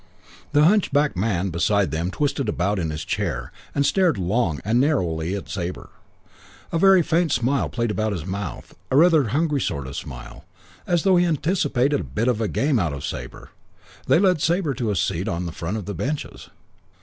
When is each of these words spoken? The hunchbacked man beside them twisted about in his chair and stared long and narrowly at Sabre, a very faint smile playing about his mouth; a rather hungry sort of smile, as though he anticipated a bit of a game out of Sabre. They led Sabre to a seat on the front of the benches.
The 0.53 0.63
hunchbacked 0.63 1.15
man 1.15 1.51
beside 1.51 1.91
them 1.91 2.09
twisted 2.09 2.49
about 2.49 2.79
in 2.79 2.89
his 2.89 3.05
chair 3.05 3.51
and 3.75 3.85
stared 3.85 4.17
long 4.17 4.59
and 4.65 4.79
narrowly 4.79 5.35
at 5.35 5.47
Sabre, 5.47 5.91
a 6.71 6.79
very 6.79 7.03
faint 7.03 7.31
smile 7.31 7.69
playing 7.69 7.91
about 7.91 8.11
his 8.11 8.25
mouth; 8.25 8.75
a 8.89 8.95
rather 8.97 9.25
hungry 9.25 9.61
sort 9.61 9.85
of 9.85 9.95
smile, 9.95 10.43
as 10.87 11.03
though 11.03 11.17
he 11.17 11.25
anticipated 11.27 11.99
a 11.99 12.03
bit 12.03 12.27
of 12.27 12.41
a 12.41 12.47
game 12.47 12.79
out 12.79 12.93
of 12.93 13.05
Sabre. 13.05 13.51
They 14.07 14.17
led 14.17 14.41
Sabre 14.41 14.73
to 14.73 14.89
a 14.89 14.95
seat 14.95 15.27
on 15.27 15.45
the 15.45 15.51
front 15.51 15.77
of 15.77 15.85
the 15.85 15.93
benches. 15.93 16.49